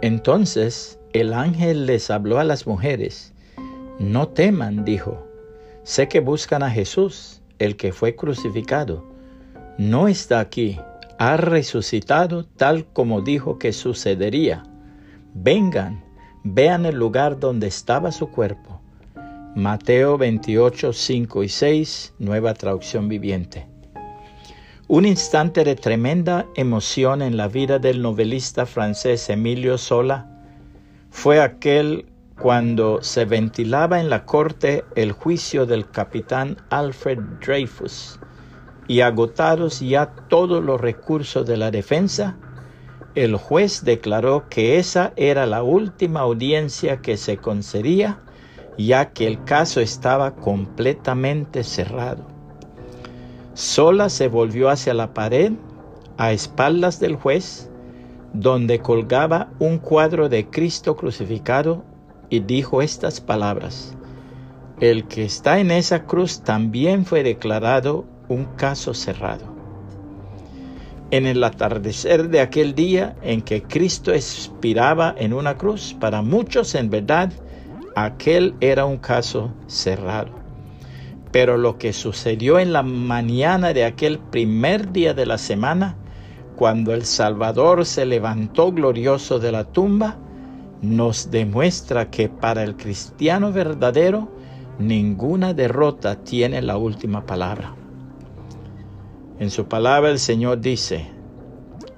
Entonces 0.00 0.98
el 1.12 1.32
ángel 1.32 1.86
les 1.86 2.10
habló 2.10 2.38
a 2.38 2.44
las 2.44 2.66
mujeres. 2.66 3.32
No 3.98 4.28
teman, 4.28 4.84
dijo. 4.84 5.26
Sé 5.82 6.08
que 6.08 6.20
buscan 6.20 6.62
a 6.62 6.70
Jesús, 6.70 7.40
el 7.58 7.76
que 7.76 7.92
fue 7.92 8.14
crucificado. 8.14 9.04
No 9.78 10.06
está 10.06 10.38
aquí, 10.40 10.78
ha 11.18 11.36
resucitado 11.36 12.44
tal 12.44 12.86
como 12.86 13.22
dijo 13.22 13.58
que 13.58 13.72
sucedería. 13.72 14.64
Vengan, 15.34 16.04
vean 16.44 16.86
el 16.86 16.96
lugar 16.96 17.40
donde 17.40 17.66
estaba 17.66 18.12
su 18.12 18.30
cuerpo. 18.30 18.80
Mateo 19.56 20.18
28, 20.18 20.92
5 20.92 21.42
y 21.42 21.48
6, 21.48 22.14
nueva 22.18 22.54
traducción 22.54 23.08
viviente. 23.08 23.66
Un 24.90 25.04
instante 25.04 25.64
de 25.64 25.76
tremenda 25.76 26.46
emoción 26.54 27.20
en 27.20 27.36
la 27.36 27.46
vida 27.46 27.78
del 27.78 28.00
novelista 28.00 28.64
francés 28.64 29.28
Emilio 29.28 29.76
Sola 29.76 30.26
fue 31.10 31.42
aquel 31.42 32.06
cuando 32.40 33.02
se 33.02 33.26
ventilaba 33.26 34.00
en 34.00 34.08
la 34.08 34.24
corte 34.24 34.86
el 34.96 35.12
juicio 35.12 35.66
del 35.66 35.90
capitán 35.90 36.56
Alfred 36.70 37.18
Dreyfus 37.44 38.18
y 38.86 39.02
agotados 39.02 39.80
ya 39.80 40.06
todos 40.30 40.64
los 40.64 40.80
recursos 40.80 41.46
de 41.46 41.58
la 41.58 41.70
defensa, 41.70 42.38
el 43.14 43.36
juez 43.36 43.84
declaró 43.84 44.48
que 44.48 44.78
esa 44.78 45.12
era 45.16 45.44
la 45.44 45.62
última 45.62 46.20
audiencia 46.20 47.02
que 47.02 47.18
se 47.18 47.36
concedía, 47.36 48.20
ya 48.78 49.10
que 49.10 49.26
el 49.26 49.44
caso 49.44 49.82
estaba 49.82 50.34
completamente 50.34 51.62
cerrado. 51.62 52.37
Sola 53.58 54.08
se 54.08 54.28
volvió 54.28 54.68
hacia 54.68 54.94
la 54.94 55.14
pared, 55.14 55.50
a 56.16 56.30
espaldas 56.30 57.00
del 57.00 57.16
juez, 57.16 57.68
donde 58.32 58.78
colgaba 58.78 59.50
un 59.58 59.78
cuadro 59.78 60.28
de 60.28 60.46
Cristo 60.46 60.94
crucificado, 60.94 61.82
y 62.30 62.38
dijo 62.38 62.82
estas 62.82 63.20
palabras, 63.20 63.96
El 64.78 65.08
que 65.08 65.24
está 65.24 65.58
en 65.58 65.72
esa 65.72 66.04
cruz 66.04 66.42
también 66.42 67.04
fue 67.04 67.24
declarado 67.24 68.04
un 68.28 68.44
caso 68.44 68.94
cerrado. 68.94 69.46
En 71.10 71.26
el 71.26 71.42
atardecer 71.42 72.28
de 72.28 72.40
aquel 72.40 72.76
día 72.76 73.16
en 73.22 73.42
que 73.42 73.64
Cristo 73.64 74.12
expiraba 74.12 75.12
en 75.18 75.32
una 75.32 75.56
cruz, 75.56 75.96
para 75.98 76.22
muchos 76.22 76.76
en 76.76 76.90
verdad 76.90 77.32
aquel 77.96 78.54
era 78.60 78.84
un 78.84 78.98
caso 78.98 79.52
cerrado. 79.66 80.47
Pero 81.32 81.58
lo 81.58 81.78
que 81.78 81.92
sucedió 81.92 82.58
en 82.58 82.72
la 82.72 82.82
mañana 82.82 83.72
de 83.72 83.84
aquel 83.84 84.18
primer 84.18 84.92
día 84.92 85.14
de 85.14 85.26
la 85.26 85.38
semana, 85.38 85.96
cuando 86.56 86.94
el 86.94 87.04
Salvador 87.04 87.84
se 87.84 88.06
levantó 88.06 88.72
glorioso 88.72 89.38
de 89.38 89.52
la 89.52 89.64
tumba, 89.64 90.16
nos 90.80 91.30
demuestra 91.30 92.10
que 92.10 92.28
para 92.28 92.62
el 92.62 92.76
cristiano 92.76 93.52
verdadero 93.52 94.28
ninguna 94.78 95.54
derrota 95.54 96.16
tiene 96.16 96.62
la 96.62 96.76
última 96.76 97.26
palabra. 97.26 97.74
En 99.38 99.50
su 99.50 99.66
palabra 99.66 100.10
el 100.10 100.18
Señor 100.18 100.60
dice, 100.60 101.06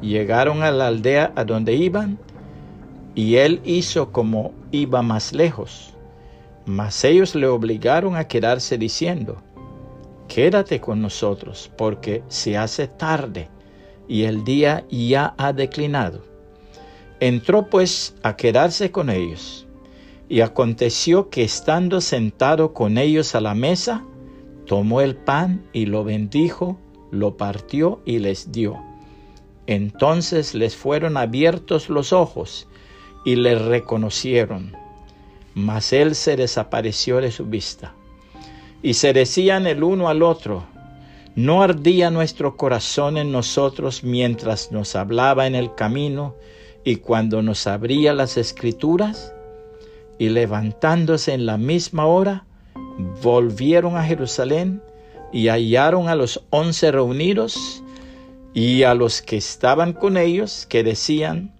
llegaron 0.00 0.62
a 0.62 0.70
la 0.70 0.86
aldea 0.86 1.32
a 1.36 1.44
donde 1.44 1.74
iban, 1.74 2.18
y 3.14 3.36
él 3.36 3.60
hizo 3.64 4.12
como 4.12 4.52
iba 4.70 5.02
más 5.02 5.32
lejos. 5.32 5.95
Mas 6.66 7.04
ellos 7.04 7.34
le 7.36 7.46
obligaron 7.46 8.16
a 8.16 8.26
quedarse 8.26 8.76
diciendo, 8.76 9.40
quédate 10.28 10.80
con 10.80 11.00
nosotros, 11.00 11.70
porque 11.78 12.24
se 12.28 12.56
hace 12.56 12.88
tarde 12.88 13.48
y 14.08 14.24
el 14.24 14.44
día 14.44 14.84
ya 14.90 15.34
ha 15.38 15.52
declinado. 15.52 16.24
Entró 17.20 17.70
pues 17.70 18.16
a 18.22 18.36
quedarse 18.36 18.90
con 18.90 19.10
ellos, 19.10 19.66
y 20.28 20.40
aconteció 20.40 21.30
que 21.30 21.44
estando 21.44 22.00
sentado 22.00 22.74
con 22.74 22.98
ellos 22.98 23.34
a 23.36 23.40
la 23.40 23.54
mesa, 23.54 24.04
tomó 24.66 25.00
el 25.00 25.16
pan 25.16 25.64
y 25.72 25.86
lo 25.86 26.02
bendijo, 26.02 26.78
lo 27.12 27.36
partió 27.36 28.02
y 28.04 28.18
les 28.18 28.50
dio. 28.50 28.76
Entonces 29.68 30.54
les 30.54 30.76
fueron 30.76 31.16
abiertos 31.16 31.88
los 31.88 32.12
ojos 32.12 32.68
y 33.24 33.36
le 33.36 33.56
reconocieron, 33.56 34.76
mas 35.56 35.94
él 35.94 36.14
se 36.14 36.36
desapareció 36.36 37.18
de 37.22 37.32
su 37.32 37.46
vista. 37.46 37.94
Y 38.82 38.92
se 38.92 39.14
decían 39.14 39.66
el 39.66 39.82
uno 39.82 40.10
al 40.10 40.22
otro, 40.22 40.66
¿no 41.34 41.62
ardía 41.62 42.10
nuestro 42.10 42.58
corazón 42.58 43.16
en 43.16 43.32
nosotros 43.32 44.04
mientras 44.04 44.70
nos 44.70 44.94
hablaba 44.94 45.46
en 45.46 45.54
el 45.54 45.74
camino 45.74 46.34
y 46.84 46.96
cuando 46.96 47.40
nos 47.40 47.66
abría 47.66 48.12
las 48.12 48.36
escrituras? 48.36 49.32
Y 50.18 50.28
levantándose 50.28 51.32
en 51.32 51.46
la 51.46 51.56
misma 51.56 52.04
hora, 52.04 52.44
volvieron 53.22 53.96
a 53.96 54.04
Jerusalén 54.04 54.82
y 55.32 55.48
hallaron 55.48 56.08
a 56.08 56.14
los 56.14 56.44
once 56.50 56.92
reunidos 56.92 57.82
y 58.52 58.82
a 58.82 58.92
los 58.92 59.22
que 59.22 59.38
estaban 59.38 59.94
con 59.94 60.18
ellos 60.18 60.66
que 60.68 60.84
decían, 60.84 61.54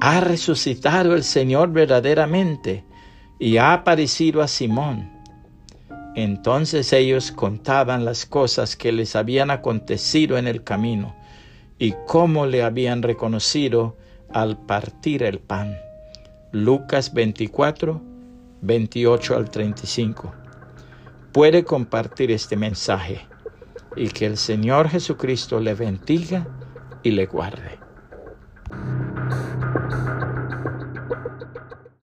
ha 0.00 0.20
resucitado 0.22 1.14
el 1.14 1.24
Señor 1.24 1.72
verdaderamente 1.72 2.84
y 3.42 3.56
ha 3.56 3.72
aparecido 3.72 4.40
a 4.40 4.46
Simón. 4.46 5.10
Entonces 6.14 6.92
ellos 6.92 7.32
contaban 7.32 8.04
las 8.04 8.24
cosas 8.24 8.76
que 8.76 8.92
les 8.92 9.16
habían 9.16 9.50
acontecido 9.50 10.38
en 10.38 10.46
el 10.46 10.62
camino 10.62 11.16
y 11.76 11.92
cómo 12.06 12.46
le 12.46 12.62
habían 12.62 13.02
reconocido 13.02 13.96
al 14.32 14.58
partir 14.58 15.24
el 15.24 15.40
pan. 15.40 15.76
Lucas 16.52 17.14
24, 17.14 18.00
28 18.60 19.36
al 19.36 19.50
35 19.50 20.32
puede 21.32 21.64
compartir 21.64 22.30
este 22.30 22.56
mensaje 22.56 23.26
y 23.96 24.06
que 24.10 24.26
el 24.26 24.36
Señor 24.36 24.88
Jesucristo 24.88 25.58
le 25.58 25.74
bendiga 25.74 26.46
y 27.02 27.10
le 27.10 27.26
guarde. 27.26 27.81